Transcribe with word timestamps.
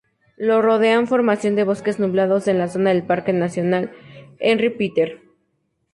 Lo 0.37 0.63
rodean 0.63 1.05
formación 1.05 1.53
de 1.55 1.63
bosques 1.63 1.99
nublados 1.99 2.47
en 2.47 2.57
la 2.57 2.69
zona 2.69 2.89
del 2.89 3.03
Parque 3.05 3.33
Nacional 3.33 3.91
Henri 4.39 4.71
Pittier. 4.71 5.21